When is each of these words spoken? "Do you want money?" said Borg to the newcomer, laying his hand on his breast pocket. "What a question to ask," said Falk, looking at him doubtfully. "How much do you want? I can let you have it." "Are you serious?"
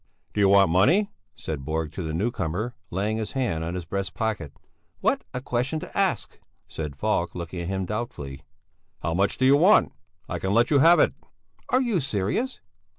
"Do 0.33 0.41
you 0.41 0.49
want 0.49 0.71
money?" 0.71 1.11
said 1.35 1.63
Borg 1.63 1.91
to 1.91 2.01
the 2.01 2.11
newcomer, 2.11 2.73
laying 2.89 3.17
his 3.17 3.33
hand 3.33 3.63
on 3.63 3.75
his 3.75 3.85
breast 3.85 4.15
pocket. 4.15 4.51
"What 4.99 5.23
a 5.31 5.41
question 5.41 5.79
to 5.79 5.95
ask," 5.95 6.39
said 6.67 6.95
Falk, 6.95 7.35
looking 7.35 7.61
at 7.61 7.67
him 7.67 7.85
doubtfully. 7.85 8.41
"How 9.03 9.13
much 9.13 9.37
do 9.37 9.45
you 9.45 9.57
want? 9.57 9.93
I 10.27 10.39
can 10.39 10.55
let 10.55 10.71
you 10.71 10.79
have 10.79 10.99
it." 10.99 11.13
"Are 11.69 11.81
you 11.83 11.99
serious?" 12.01 12.61